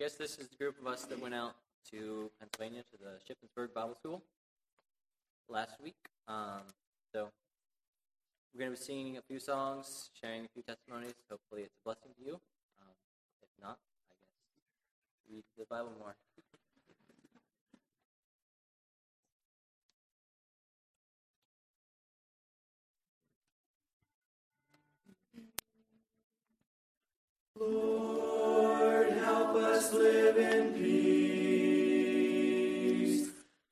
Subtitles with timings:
[0.00, 1.52] guess this is the group of us that went out
[1.90, 4.22] to Pennsylvania to the Shippensburg Bible School
[5.46, 5.94] last week.
[6.26, 6.62] Um,
[7.12, 7.28] so
[8.54, 11.12] we're going to be singing a few songs, sharing a few testimonies.
[11.30, 12.32] Hopefully, it's a blessing to you.
[12.80, 12.94] Um,
[13.42, 13.76] if not,
[14.08, 14.32] I guess
[15.30, 16.16] read the Bible more.
[27.58, 28.59] Lord,
[29.64, 30.90] us live in peace.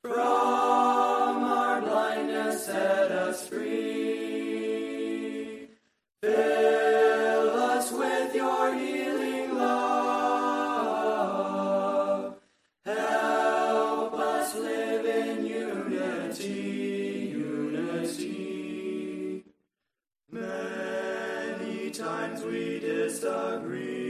[0.02, 3.68] From our blindness, set us free.
[6.22, 9.78] Fill us with your healing love.
[12.84, 19.44] Help us live in unity, unity.
[20.30, 24.07] Many times we disagree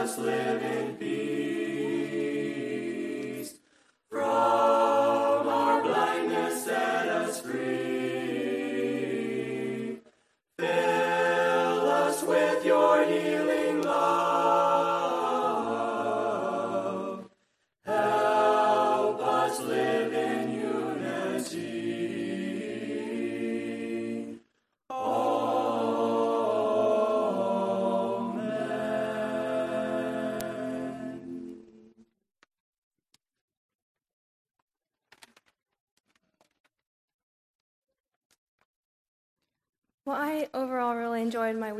[0.00, 0.96] us live in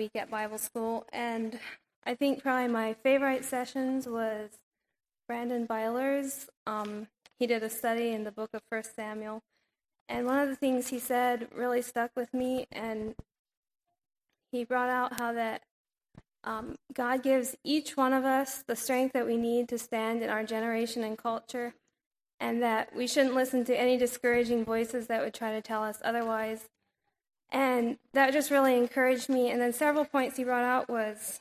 [0.01, 1.59] week at Bible school, and
[2.07, 4.49] I think probably my favorite sessions was
[5.29, 6.49] Brandon Byler's.
[6.67, 9.43] Um, he did a study in the book of First Samuel,
[10.09, 13.15] and one of the things he said really stuck with me, and
[14.51, 15.65] he brought out how that
[16.45, 20.31] um, God gives each one of us the strength that we need to stand in
[20.31, 21.75] our generation and culture,
[22.41, 25.99] and that we shouldn't listen to any discouraging voices that would try to tell us
[26.03, 26.71] otherwise.
[27.53, 29.51] And that just really encouraged me.
[29.51, 31.41] And then several points he brought out was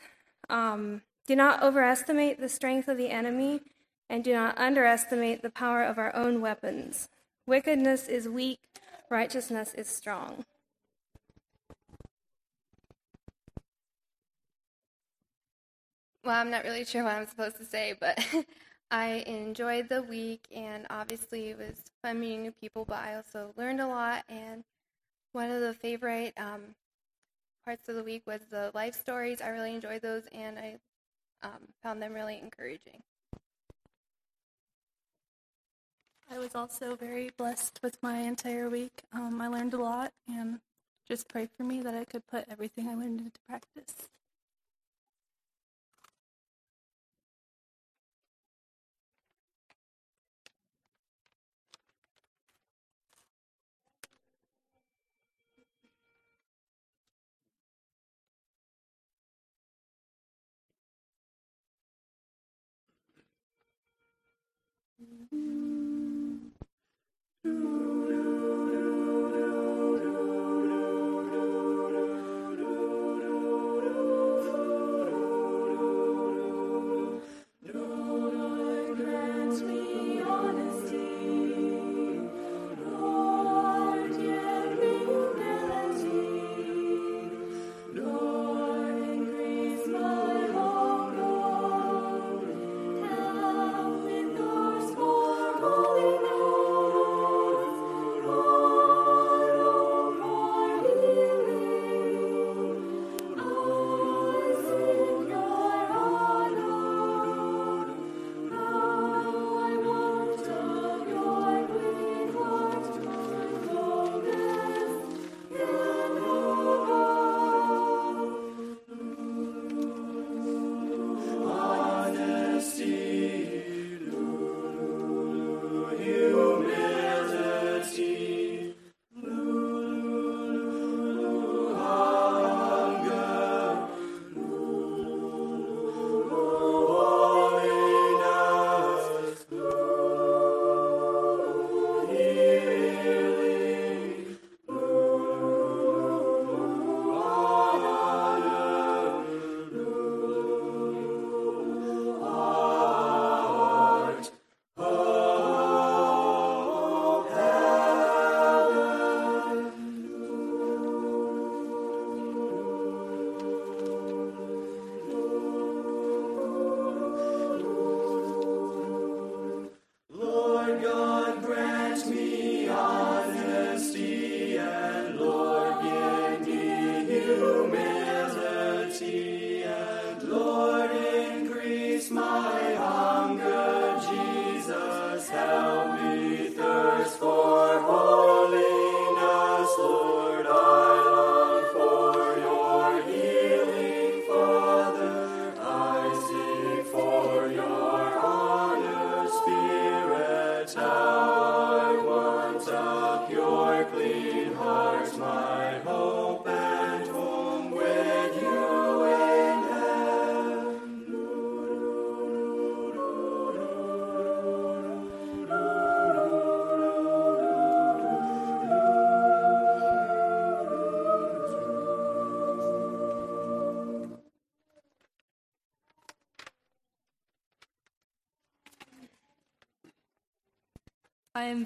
[0.49, 3.61] um, do not overestimate the strength of the enemy,
[4.09, 7.07] and do not underestimate the power of our own weapons.
[7.45, 8.59] Wickedness is weak,
[9.09, 10.45] righteousness is strong.
[16.23, 18.19] Well, I'm not really sure what I'm supposed to say, but
[18.91, 23.53] I enjoyed the week, and obviously it was fun meeting new people, but I also
[23.55, 24.25] learned a lot.
[24.27, 24.63] And
[25.31, 26.61] one of the favorite um,
[27.65, 29.41] parts of the week was the life stories.
[29.41, 30.77] I really enjoyed those, and I
[31.43, 33.03] um, found them really encouraging.
[36.31, 39.01] I was also very blessed with my entire week.
[39.11, 40.59] Um, I learned a lot and
[41.07, 44.09] just pray for me that I could put everything I learned into practice.
[64.99, 65.98] うん。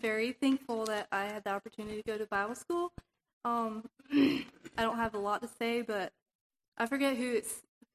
[0.03, 2.91] Very thankful that I had the opportunity to go to Bible school.
[3.45, 4.45] Um, I
[4.77, 6.11] don't have a lot to say, but
[6.77, 7.41] I forget who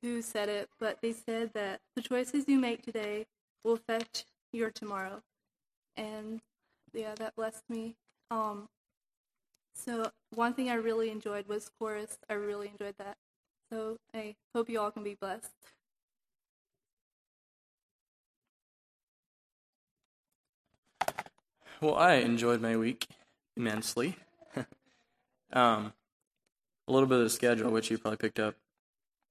[0.03, 3.27] who said it, but they said that the choices you make today
[3.63, 5.21] will affect your tomorrow,
[5.97, 6.41] and
[6.95, 7.95] yeah, that blessed me.
[8.31, 8.69] Um,
[9.75, 12.19] so one thing I really enjoyed was chorus.
[12.31, 13.17] I really enjoyed that.
[13.71, 15.51] So I hope you all can be blessed.
[21.81, 23.07] Well, I enjoyed my week
[23.57, 24.17] immensely.
[25.53, 25.93] um,
[26.89, 28.57] a little bit of the schedule, which you probably picked up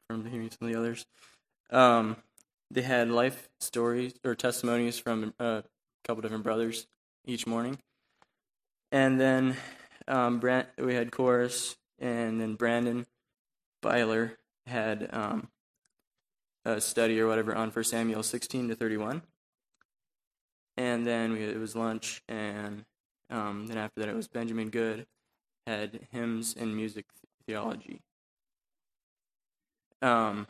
[0.09, 1.05] from hearing some of the others.
[1.71, 2.15] Um,
[2.71, 5.65] they had life stories or testimonies from a
[6.05, 6.87] couple different brothers
[7.25, 7.79] each morning,
[8.93, 9.57] and then
[10.07, 10.41] um,
[10.77, 13.07] we had chorus, and then Brandon
[13.81, 15.49] Byler had um,
[16.63, 19.21] a study or whatever on 1 Samuel 16 to 31
[20.77, 22.85] and then we, it was lunch, and
[23.29, 25.05] um, then after that it was Benjamin Good
[25.65, 27.05] had hymns and music
[27.45, 28.01] theology.
[30.01, 30.47] Um.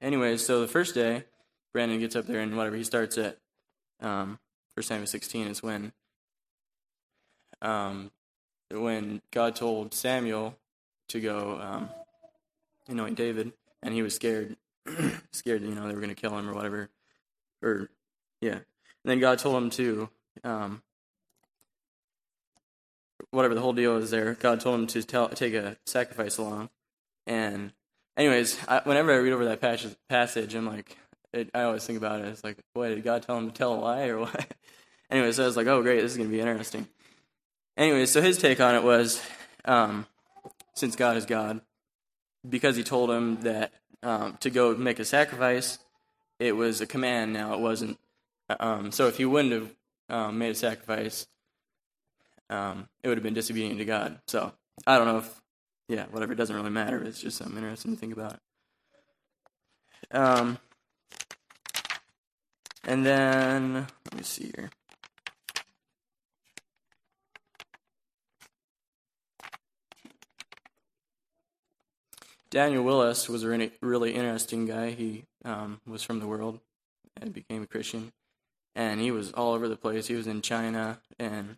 [0.00, 1.24] Anyways, so the first day,
[1.72, 3.38] Brandon gets up there and whatever he starts at
[4.00, 4.38] um,
[4.74, 5.92] First Samuel 16 is when
[7.62, 8.10] um,
[8.70, 10.56] when God told Samuel
[11.08, 11.88] to go um,
[12.88, 13.52] anoint David,
[13.82, 14.56] and he was scared,
[15.32, 16.90] scared you know they were going to kill him or whatever,
[17.62, 17.88] or
[18.40, 18.58] yeah.
[19.06, 20.08] And then God told him to,
[20.42, 20.82] um,
[23.30, 26.70] whatever the whole deal is there, God told him to tell, take a sacrifice along.
[27.24, 27.70] And,
[28.16, 30.98] anyways, I, whenever I read over that passage, passage I'm like,
[31.32, 32.26] it, I always think about it.
[32.26, 34.52] It's like, boy, did God tell him to tell a lie or what?
[35.08, 36.88] anyways, so I was like, oh, great, this is going to be interesting.
[37.76, 39.22] Anyways, so his take on it was,
[39.66, 40.06] um,
[40.74, 41.60] since God is God,
[42.48, 43.72] because he told him that
[44.02, 45.78] um, to go make a sacrifice,
[46.40, 48.00] it was a command now, it wasn't
[48.48, 49.70] um, so if he wouldn't have
[50.08, 51.26] um, made a sacrifice,
[52.48, 54.20] um, it would have been disobedient to God.
[54.26, 54.52] So
[54.86, 55.42] I don't know if,
[55.88, 56.32] yeah, whatever.
[56.32, 57.02] It doesn't really matter.
[57.02, 58.38] It's just something interesting to think about.
[60.10, 60.58] Um,
[62.84, 64.70] and then let me see here.
[72.48, 74.90] Daniel Willis was a really, interesting guy.
[74.92, 76.60] He um, was from the world
[77.20, 78.12] and became a Christian
[78.76, 80.06] and he was all over the place.
[80.06, 81.56] He was in China and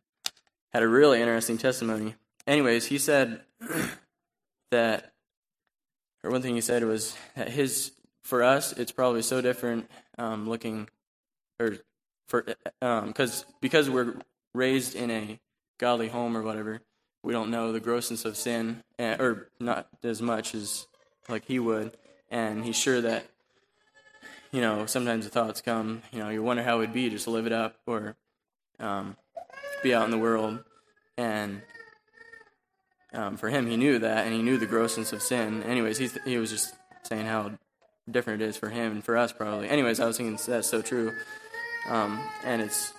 [0.72, 2.14] had a really interesting testimony.
[2.46, 3.40] Anyways, he said
[4.70, 5.12] that,
[6.22, 7.90] or one thing he said was that his,
[8.22, 10.88] for us, it's probably so different um, looking,
[11.58, 11.78] or
[12.28, 12.42] for,
[12.80, 14.14] because um, because we're
[14.54, 15.40] raised in a
[15.78, 16.80] godly home or whatever,
[17.24, 20.86] we don't know the grossness of sin, and, or not as much as
[21.28, 21.96] like he would,
[22.30, 23.26] and he's sure that
[24.52, 27.24] you know, sometimes the thoughts come, you know, you wonder how it would be just
[27.24, 28.16] to live it up or
[28.80, 29.16] um,
[29.82, 30.62] be out in the world.
[31.16, 31.62] And
[33.12, 35.62] um, for him, he knew that, and he knew the grossness of sin.
[35.62, 37.52] Anyways, he's, he was just saying how
[38.10, 39.68] different it is for him and for us, probably.
[39.68, 41.12] Anyways, I was thinking that's so true.
[41.88, 42.92] Um, and it's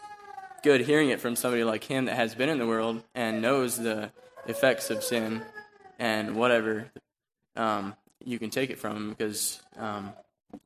[0.63, 3.77] good hearing it from somebody like him that has been in the world and knows
[3.77, 4.11] the
[4.47, 5.41] effects of sin
[5.97, 6.91] and whatever.
[7.55, 10.13] Um, you can take it from because um,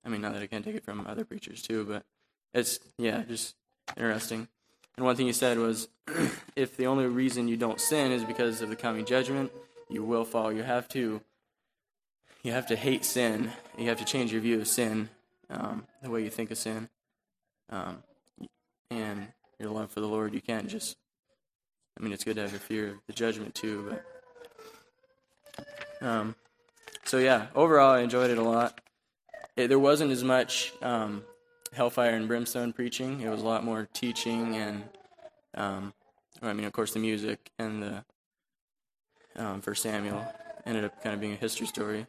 [0.05, 2.03] I mean, not that I can't take it from other preachers too, but
[2.53, 3.55] it's yeah, just
[3.97, 4.47] interesting.
[4.95, 5.87] And one thing he said was,
[6.55, 9.51] if the only reason you don't sin is because of the coming judgment,
[9.89, 10.51] you will fall.
[10.51, 11.21] You have to,
[12.43, 13.51] you have to hate sin.
[13.77, 15.09] You have to change your view of sin,
[15.49, 16.89] um, the way you think of sin,
[17.69, 18.03] um,
[18.91, 19.27] and
[19.59, 20.33] your love for the Lord.
[20.33, 20.97] You can't just.
[21.99, 24.05] I mean, it's good to have a fear of the judgment too, but.
[26.01, 26.35] Um,
[27.05, 28.79] so yeah, overall, I enjoyed it a lot
[29.55, 31.23] it, there wasn't as much um,
[31.71, 33.21] hellfire and brimstone preaching.
[33.21, 34.83] It was a lot more teaching and,
[35.55, 35.93] um,
[36.41, 38.05] I mean, of course, the music and the
[39.35, 40.25] um, First Samuel
[40.65, 42.05] ended up kind of being a history story.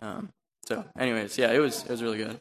[0.00, 0.32] Um,
[0.64, 2.40] so, anyways, yeah, it was it was really good.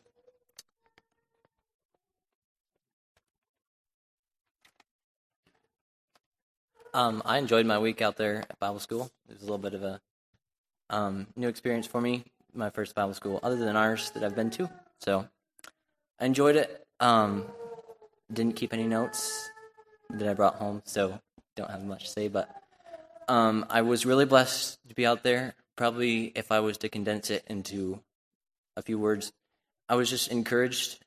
[6.93, 9.11] Um, I enjoyed my week out there at Bible school.
[9.29, 10.01] It was a little bit of a
[10.89, 14.49] um, new experience for me my first Bible school, other than ours that I've been
[14.51, 14.69] to.
[14.99, 15.27] So
[16.19, 16.85] I enjoyed it.
[16.99, 17.45] Um,
[18.31, 19.49] didn't keep any notes
[20.09, 21.19] that I brought home, so
[21.55, 22.27] don't have much to say.
[22.27, 22.49] But
[23.27, 25.55] um, I was really blessed to be out there.
[25.75, 28.01] Probably, if I was to condense it into
[28.77, 29.31] a few words,
[29.89, 30.99] I was just encouraged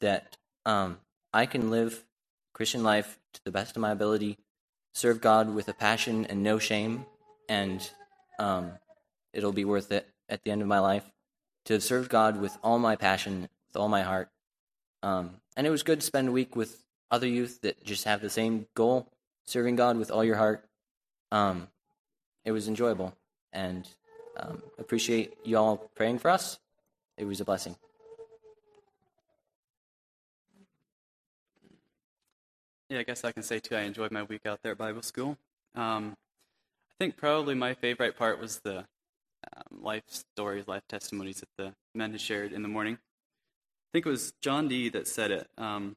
[0.00, 0.98] that um,
[1.32, 2.04] I can live
[2.52, 4.38] Christian life to the best of my ability,
[4.94, 7.06] serve God with a passion and no shame,
[7.48, 7.88] and
[8.38, 8.72] um,
[9.32, 11.04] it'll be worth it at the end of my life
[11.66, 14.30] to have served God with all my passion, with all my heart.
[15.02, 18.22] Um, and it was good to spend a week with other youth that just have
[18.22, 19.12] the same goal,
[19.44, 20.64] serving God with all your heart.
[21.30, 21.68] Um,
[22.46, 23.14] it was enjoyable,
[23.52, 23.86] and
[24.38, 26.58] um, appreciate you all praying for us.
[27.18, 27.76] It was a blessing.
[32.88, 33.76] Yeah, I guess I can say too.
[33.76, 35.36] I enjoyed my week out there at Bible school.
[35.74, 36.16] Um,
[36.90, 38.86] I think probably my favorite part was the
[39.56, 42.94] um, life stories, life testimonies that the men had shared in the morning.
[42.94, 45.48] I think it was John Dee that said it.
[45.58, 45.96] Um,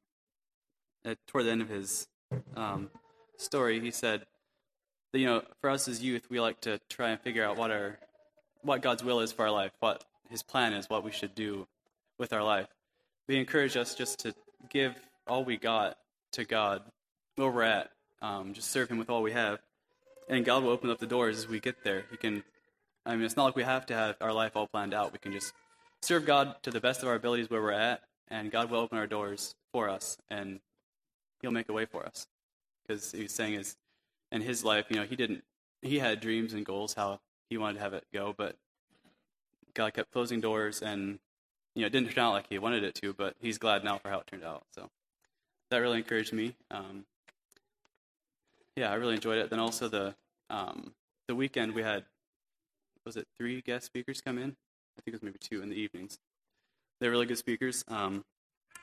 [1.03, 2.07] at, toward the end of his
[2.55, 2.89] um,
[3.37, 4.25] story, he said
[5.13, 7.71] that you know, for us as youth, we like to try and figure out what
[7.71, 7.99] our
[8.65, 11.67] what God's will is for our life, what His plan is, what we should do
[12.17, 12.67] with our life.
[13.27, 14.33] He encouraged us just to
[14.69, 14.95] give
[15.27, 15.97] all we got
[16.33, 16.81] to God
[17.35, 17.91] where we're at.
[18.21, 19.59] Um, just serve Him with all we have,
[20.27, 22.05] and God will open up the doors as we get there.
[22.11, 22.43] He can.
[23.05, 25.13] I mean, it's not like we have to have our life all planned out.
[25.13, 25.53] We can just
[26.01, 28.97] serve God to the best of our abilities where we're at, and God will open
[28.97, 30.59] our doors for us, and
[31.41, 32.27] He'll make a way for us.
[32.87, 33.77] Because He's saying is,
[34.31, 35.43] in His life, you know, He didn't.
[35.81, 37.19] He had dreams and goals how
[37.49, 38.55] He wanted to have it go, but
[39.73, 41.19] God kept closing doors, and
[41.75, 43.13] you know, it didn't turn out like He wanted it to.
[43.13, 44.63] But He's glad now for how it turned out.
[44.73, 44.89] So
[45.69, 46.55] that really encouraged me.
[46.71, 47.05] Um,
[48.75, 49.49] yeah, I really enjoyed it.
[49.51, 50.15] Then also the
[50.49, 50.93] um,
[51.27, 52.03] the weekend we had
[53.05, 54.55] was it three guest speakers come in?
[54.97, 56.17] I think it was maybe two in the evenings.
[56.99, 57.83] They're really good speakers.
[57.87, 58.23] Um,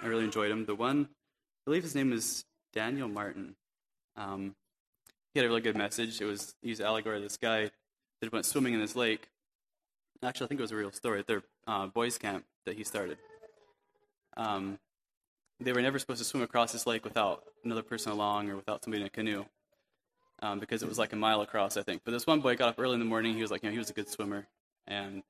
[0.00, 0.66] I really enjoyed them.
[0.66, 3.56] The one, I believe his name is Daniel Martin.
[4.16, 4.54] Um,
[5.32, 6.20] he had a really good message.
[6.20, 7.70] It was he used allegory of this guy
[8.20, 9.28] that went swimming in this lake.
[10.22, 12.84] Actually, I think it was a real story at their uh, boys' camp that he
[12.84, 13.18] started.
[14.36, 14.78] Um,
[15.58, 18.84] they were never supposed to swim across this lake without another person along or without
[18.84, 19.44] somebody in a canoe
[20.42, 22.02] um, because it was like a mile across, I think.
[22.04, 23.34] But this one boy got up early in the morning.
[23.34, 24.48] He was like, you know, he was a good swimmer,
[24.86, 25.22] and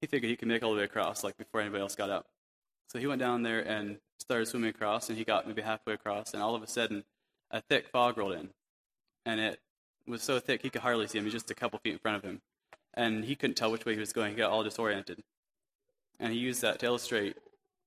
[0.00, 2.26] he figured he could make all the way across, like before anybody else got up.
[2.88, 6.34] So he went down there and started swimming across, and he got maybe halfway across,
[6.34, 7.04] and all of a sudden,
[7.50, 8.50] a thick fog rolled in,
[9.24, 9.60] and it
[10.06, 11.24] was so thick he could hardly see him.
[11.24, 12.42] He was just a couple feet in front of him,
[12.94, 14.32] and he couldn't tell which way he was going.
[14.32, 15.22] He got all disoriented,
[16.18, 17.36] and he used that to illustrate.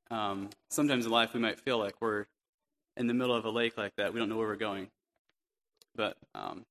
[0.10, 2.28] Um, sometimes in life, we might feel like we're
[2.96, 4.14] in the middle of a lake like that.
[4.14, 4.90] We don't know where we're going
[5.96, 6.66] but um,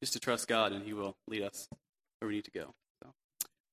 [0.00, 1.68] just to trust God and He will lead us
[2.18, 2.74] where we need to go.
[3.02, 3.10] So,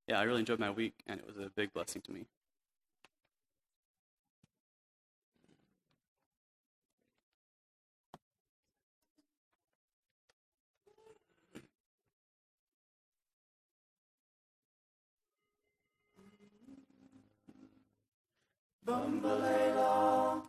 [0.07, 2.25] yeah, I really enjoyed my week, and it was a big blessing to me.
[18.85, 20.41] Bumbalela,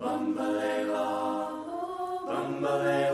[0.00, 1.06] bumbalela,
[2.26, 3.13] bumbalela,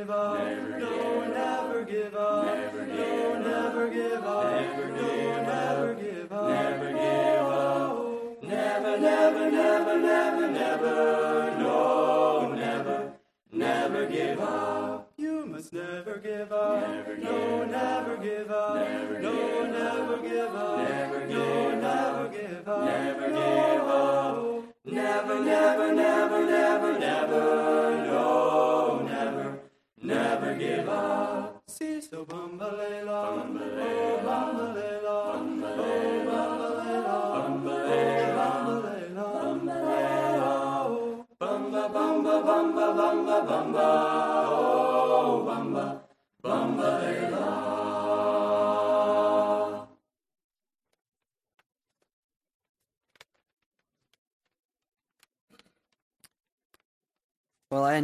[0.00, 0.38] give up,
[0.78, 6.92] no, never give up, never, no, never give up, never, no, never give up, never
[6.92, 13.12] give up, never, never, never, never, never, no, never,
[13.52, 15.12] never give up.
[15.18, 20.49] You must never give up, no, never give up, no, never give up,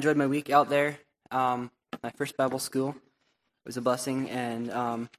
[0.06, 1.00] enjoyed my week out there.
[1.32, 1.68] Um,
[2.00, 2.94] my first Bible school
[3.64, 5.10] was a blessing, and um,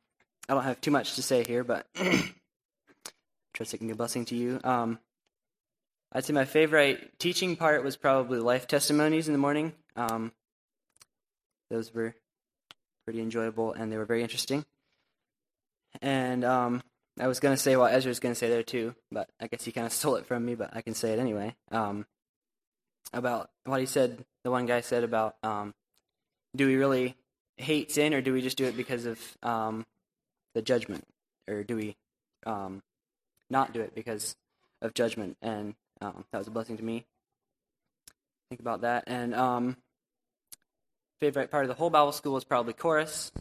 [0.47, 1.85] I don't have too much to say here, but
[3.53, 4.61] trust it can be a blessing to you.
[4.63, 4.97] Um,
[6.13, 9.73] I'd say my favorite teaching part was probably life testimonies in the morning.
[9.97, 10.31] Um,
[11.69, 12.15] those were
[13.03, 14.63] pretty enjoyable, and they were very interesting.
[16.01, 16.81] And um,
[17.19, 19.47] I was going to say what Ezra was going to say there too, but I
[19.47, 21.57] guess he kind of stole it from me, but I can say it anyway.
[21.71, 22.05] Um,
[23.13, 25.73] about what he said, the one guy said about um,
[26.55, 27.15] do we really
[27.57, 29.85] hate sin or do we just do it because of um,
[30.53, 31.05] the judgment?
[31.47, 31.95] Or do we
[32.45, 32.81] um,
[33.49, 34.35] not do it because
[34.81, 35.37] of judgment?
[35.41, 37.05] And um, that was a blessing to me.
[38.49, 39.05] Think about that.
[39.07, 39.77] And um,
[41.19, 43.31] favorite part of the whole Bible school was probably chorus.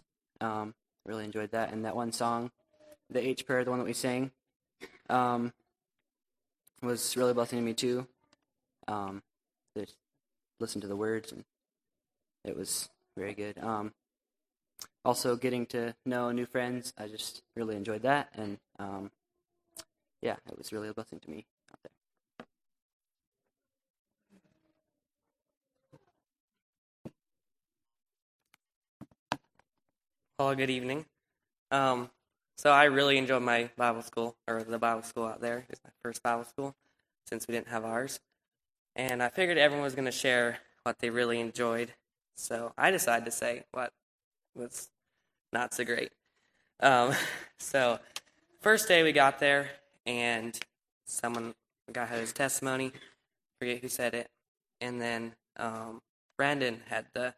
[0.40, 1.72] Um, really enjoyed that.
[1.72, 2.50] And that one song,
[3.10, 4.30] the H prayer, the one that we sang,
[5.08, 5.52] um,
[6.82, 8.06] was really a blessing to me too.
[8.88, 9.22] Um,
[9.84, 9.96] just
[10.60, 11.44] listen to the words, and
[12.44, 13.58] it was very good.
[13.58, 13.92] Um,
[15.04, 19.10] also, getting to know new friends, I just really enjoyed that, and um,
[20.22, 21.90] yeah, it was really a blessing to me out there.
[30.38, 31.06] Hello, good evening.
[31.70, 32.10] Um,
[32.58, 35.66] so I really enjoyed my Bible school, or the Bible school out there.
[35.68, 36.74] It's my first Bible school
[37.26, 38.20] since we didn't have ours.
[38.96, 41.92] And I figured everyone was going to share what they really enjoyed.
[42.34, 43.92] So I decided to say what
[44.54, 44.88] was
[45.52, 46.10] not so great.
[46.80, 47.12] Um,
[47.58, 47.98] so,
[48.60, 49.68] first day we got there,
[50.06, 50.58] and
[51.04, 51.54] someone,
[51.92, 52.92] got his testimony,
[53.60, 54.28] forget who said it,
[54.80, 56.00] and then um,
[56.36, 57.34] Brandon had the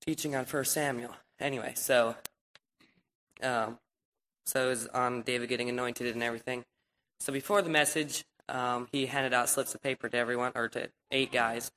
[0.00, 1.14] teaching on First Samuel.
[1.38, 2.16] Anyway, so
[3.42, 3.78] um,
[4.46, 6.64] so it was on David getting anointed and everything.
[7.20, 10.90] So before the message, um, he handed out slips of paper to everyone or to
[11.10, 11.70] eight guys,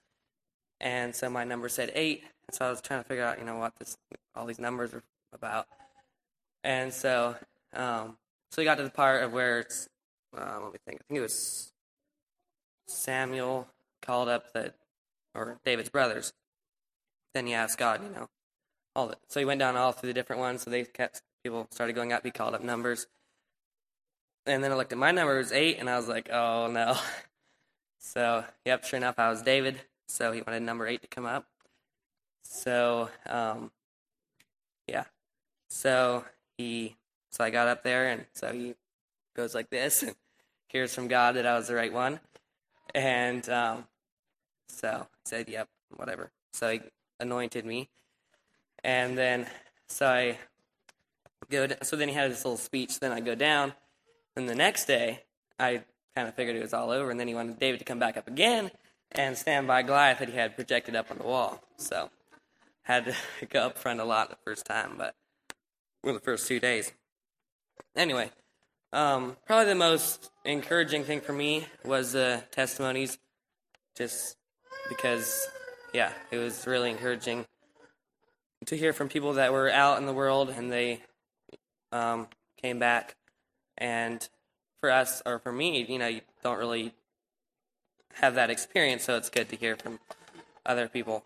[0.79, 2.23] and so my number said eight.
[2.47, 3.97] And so I was trying to figure out, you know, what this
[4.35, 5.03] all these numbers are
[5.33, 5.67] about.
[6.63, 7.35] And so,
[7.73, 8.17] um,
[8.51, 9.89] so we got to the part of where it's,
[10.37, 11.01] uh, let me think.
[11.01, 11.71] I think it was
[12.87, 13.67] Samuel
[14.01, 14.73] called up the,
[15.35, 16.33] or David's brothers.
[17.33, 18.27] Then he asked God, you know,
[18.95, 20.63] all the, so he went down all through the different ones.
[20.63, 22.23] So they kept people started going up.
[22.23, 23.07] He called up numbers,
[24.47, 26.67] and then I looked at my number it was eight, and I was like, oh
[26.67, 26.97] no.
[27.99, 29.81] So yep, sure enough, I was David.
[30.07, 31.45] So he wanted number eight to come up.
[32.43, 33.71] So um,
[34.87, 35.03] yeah,
[35.69, 36.23] so
[36.57, 36.95] he
[37.31, 38.75] so I got up there, and so he
[39.35, 40.15] goes like this, and
[40.69, 42.21] hears from God that I was the right one,
[42.95, 43.85] and um,
[44.69, 46.31] so I said, yep, whatever.
[46.53, 46.81] So he
[47.19, 47.89] anointed me,
[48.83, 49.47] and then
[49.87, 50.37] so I
[51.49, 51.67] go.
[51.83, 52.99] So then he had this little speech.
[52.99, 53.73] Then I go down.
[54.37, 55.23] And the next day,
[55.59, 55.81] I
[56.15, 57.09] kind of figured it was all over.
[57.09, 58.69] And then he wanted David to come back up again
[59.11, 61.63] and stand by Goliath that he had projected up on the wall.
[61.77, 62.11] So
[62.83, 63.15] had to
[63.49, 65.15] go up front a lot the first time, but
[66.03, 66.93] well, the first two days.
[67.95, 68.29] Anyway,
[68.93, 73.17] um, probably the most encouraging thing for me was the testimonies,
[73.97, 74.37] just
[74.87, 75.47] because,
[75.95, 77.43] yeah, it was really encouraging
[78.67, 81.01] to hear from people that were out in the world and they
[81.91, 82.27] um,
[82.61, 83.15] came back.
[83.77, 84.27] And
[84.79, 86.93] for us, or for me, you know, you don't really
[88.15, 89.99] have that experience, so it's good to hear from
[90.65, 91.23] other people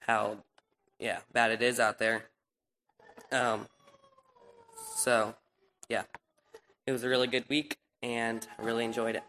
[0.00, 0.38] how,
[0.98, 2.26] yeah, bad it is out there.
[3.30, 3.66] Um,
[4.94, 5.34] so,
[5.88, 6.04] yeah,
[6.86, 9.22] it was a really good week, and I really enjoyed it.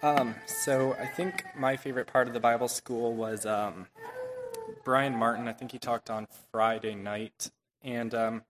[0.00, 3.88] Um, so I think my favorite part of the Bible school was um,
[4.84, 5.48] Brian Martin.
[5.48, 7.50] I think he talked on Friday night,
[7.82, 8.42] and um,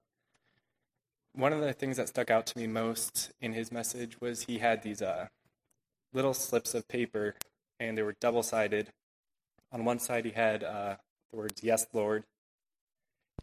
[1.32, 4.58] one of the things that stuck out to me most in his message was he
[4.58, 5.28] had these uh,
[6.12, 7.34] little slips of paper,
[7.80, 8.92] and they were double-sided.
[9.72, 10.96] On one side, he had uh,
[11.30, 12.24] the words "Yes, Lord,"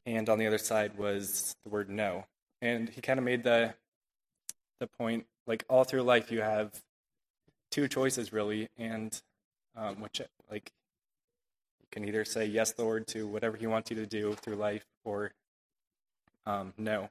[0.06, 2.26] and on the other side was the word "No."
[2.62, 3.74] And he kind of made the
[4.80, 6.84] the point, like all through life, you have
[7.76, 9.22] two choices really, and
[9.76, 10.72] um, which like
[11.82, 14.86] you can either say yes, Lord, to whatever He wants you to do through life,
[15.04, 15.34] or
[16.46, 17.10] um, no,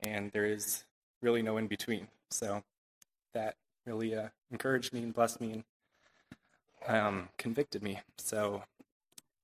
[0.00, 0.84] and there is
[1.20, 2.08] really no in between.
[2.30, 2.62] So
[3.34, 5.62] that really uh, encouraged me and blessed me
[6.88, 8.00] and um, convicted me.
[8.16, 8.62] So,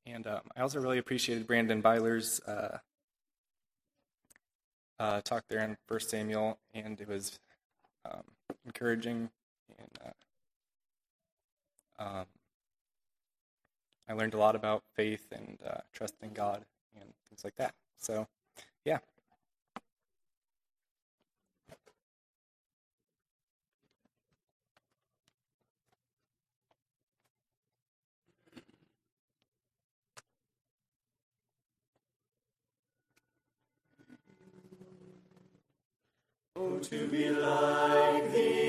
[0.07, 2.79] and um, I also really appreciated Brandon Byler's uh,
[4.99, 7.39] uh, talk there in First Samuel, and it was
[8.11, 8.23] um,
[8.65, 9.29] encouraging
[9.79, 10.11] and uh,
[12.03, 12.27] um,
[14.09, 16.65] I learned a lot about faith and uh, trust in God
[17.01, 17.75] and things like that.
[17.99, 18.27] So,
[18.85, 18.99] yeah.
[36.57, 38.62] Oh, to be like thee.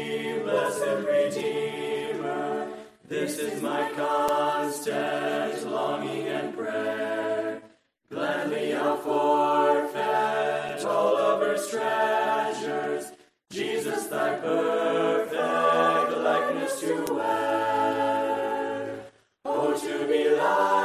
[3.14, 7.62] This is my constant longing and prayer.
[8.10, 13.12] Gladly I'll forfeit all of earth's treasures,
[13.52, 19.06] Jesus, thy perfect likeness to wear.
[19.46, 20.83] Oh, to be like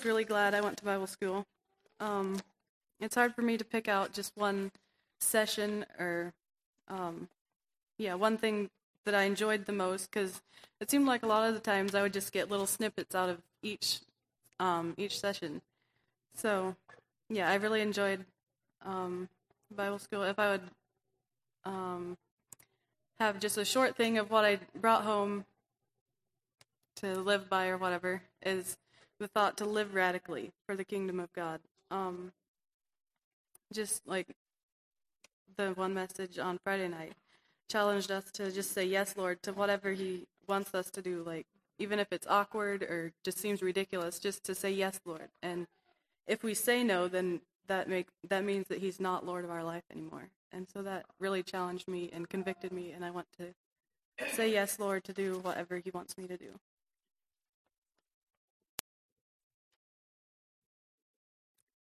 [0.00, 1.44] was really glad I went to Bible school.
[2.00, 2.38] Um,
[3.00, 4.70] it's hard for me to pick out just one
[5.20, 6.32] session or,
[6.88, 7.28] um,
[7.98, 8.70] yeah, one thing
[9.04, 10.40] that I enjoyed the most because
[10.80, 13.28] it seemed like a lot of the times I would just get little snippets out
[13.28, 14.00] of each
[14.58, 15.60] um, each session.
[16.34, 16.76] So,
[17.28, 18.24] yeah, I really enjoyed
[18.86, 19.28] um,
[19.74, 20.22] Bible school.
[20.22, 20.70] If I would
[21.66, 22.16] um,
[23.18, 25.44] have just a short thing of what I brought home
[26.96, 28.78] to live by or whatever is
[29.20, 31.60] the thought to live radically for the kingdom of God.
[31.90, 32.32] Um,
[33.72, 34.26] just like
[35.56, 37.12] the one message on Friday night
[37.68, 41.22] challenged us to just say yes, Lord, to whatever He wants us to do.
[41.24, 41.46] Like
[41.78, 45.28] even if it's awkward or just seems ridiculous, just to say yes, Lord.
[45.42, 45.66] And
[46.26, 49.62] if we say no, then that make that means that He's not Lord of our
[49.62, 50.30] life anymore.
[50.52, 53.54] And so that really challenged me and convicted me, and I want to
[54.34, 56.58] say yes, Lord, to do whatever He wants me to do.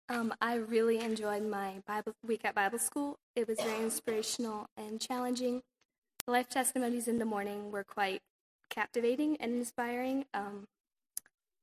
[0.09, 3.17] Um, I really enjoyed my Bible week at Bible school.
[3.35, 5.63] It was very inspirational and challenging.
[6.25, 8.21] The life testimonies in the morning were quite
[8.69, 10.25] captivating and inspiring.
[10.33, 10.67] Um,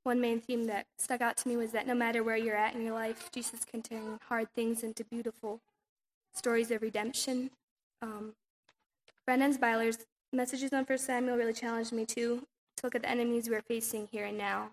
[0.02, 2.74] one main theme that stuck out to me was that no matter where you're at
[2.74, 5.60] in your life, Jesus can turn hard things into beautiful
[6.34, 7.50] stories of redemption.
[8.02, 8.34] Um,
[9.24, 9.98] Brandon's Byler's
[10.34, 14.08] messages on First Samuel really challenged me too to look at the enemies we're facing
[14.12, 14.72] here and now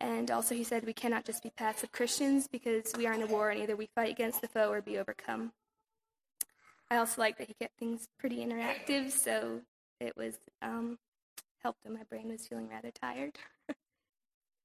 [0.00, 3.26] and also, he said we cannot just be passive Christians because we are in a
[3.26, 5.52] war and either we fight against the foe or be overcome.
[6.90, 9.62] I also like that he kept things pretty interactive, so
[10.00, 10.98] it was um,
[11.62, 13.38] helped when my brain was feeling rather tired.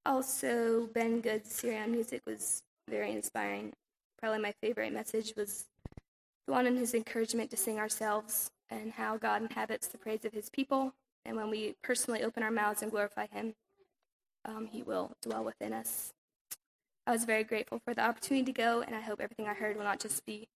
[0.06, 3.74] also, Ben Good's Syrian music was very inspiring.
[4.20, 5.66] Probably my favorite message was
[6.46, 10.34] the one in his encouragement to sing ourselves and how God inhabits the praise of
[10.34, 10.94] his people.
[11.26, 13.54] And when we personally open our mouths and glorify him,
[14.46, 16.14] um, he will dwell within us.
[17.08, 19.76] I was very grateful for the opportunity to go, and I hope everything I heard
[19.76, 20.48] will not just be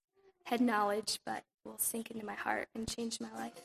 [0.45, 3.61] head knowledge, but will sink into my heart and change my life.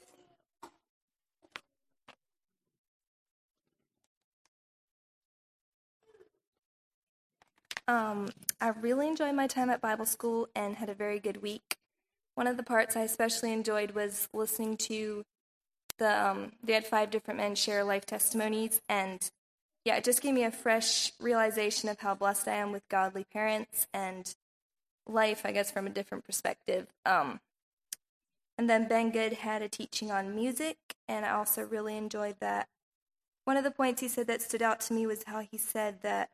[7.87, 8.28] Um,
[8.61, 11.76] I really enjoyed my time at Bible school and had a very good week.
[12.37, 15.24] One of the parts I especially enjoyed was listening to
[15.98, 19.30] the um, they had five different men share life testimonies, and
[19.85, 23.25] yeah, it just gave me a fresh realization of how blessed I am with godly
[23.25, 24.35] parents and
[25.07, 26.87] life, I guess, from a different perspective.
[27.07, 27.40] Um,
[28.59, 30.77] and then Ben Good had a teaching on music,
[31.09, 32.69] and I also really enjoyed that.
[33.45, 36.03] One of the points he said that stood out to me was how he said
[36.03, 36.29] that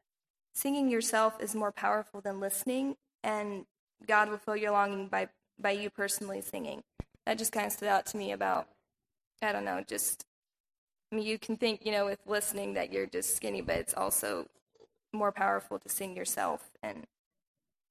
[0.53, 3.65] singing yourself is more powerful than listening, and
[4.07, 5.29] God will fill your longing by
[5.59, 6.83] by you personally singing.
[7.25, 8.67] That just kind of stood out to me about
[9.41, 10.27] I don't know, just
[11.11, 13.95] I mean you can think, you know, with listening that you're just skinny, but it's
[13.95, 14.49] also
[15.13, 16.71] more powerful to sing yourself.
[16.83, 17.07] And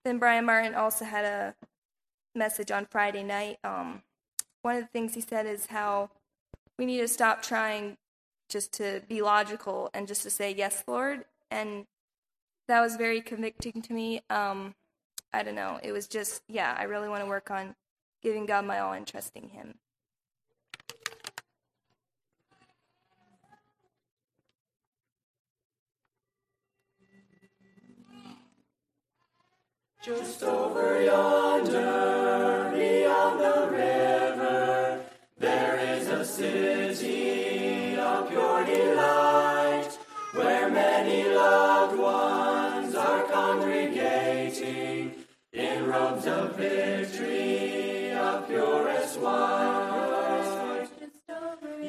[0.03, 1.55] then Brian Martin also had a
[2.35, 3.57] message on Friday night.
[3.63, 4.03] Um,
[4.61, 6.09] one of the things he said is how
[6.77, 7.97] we need to stop trying
[8.49, 11.25] just to be logical and just to say yes, Lord.
[11.49, 11.85] And
[12.67, 14.21] that was very convicting to me.
[14.29, 14.75] Um,
[15.33, 15.79] I don't know.
[15.83, 17.75] It was just, yeah, I really want to work on
[18.21, 19.75] giving God my all and trusting Him.
[30.05, 35.01] Just over yonder, beyond the river,
[35.39, 39.97] there is a city of pure delight,
[40.35, 45.15] where many loved ones are congregating
[45.51, 50.87] in robes of victory of purest white.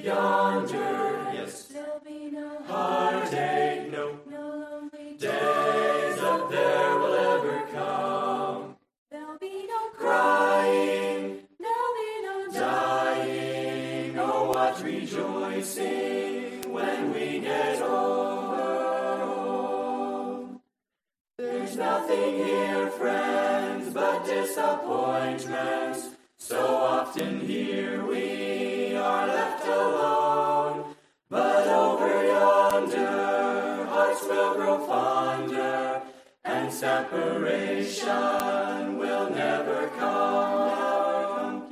[0.02, 0.85] Yonder,
[24.56, 26.16] disappointments.
[26.38, 30.94] So often here we are left alone.
[31.28, 36.00] But over yonder, hearts will grow fonder,
[36.44, 38.06] and separation
[38.96, 41.64] will never come.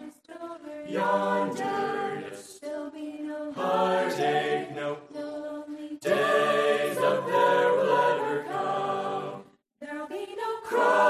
[0.86, 2.22] Yonder,
[2.60, 9.44] There'll be no heartache, no lonely days there will ever come.
[9.80, 11.03] There'll be no Crying,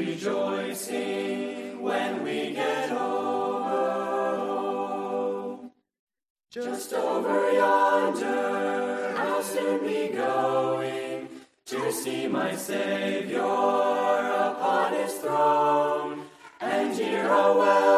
[0.00, 3.20] rejoicing when we get home.
[6.50, 11.28] Just over yonder, I'll soon be going
[11.66, 16.24] to see my Savior upon his throne,
[16.60, 17.89] and hear a well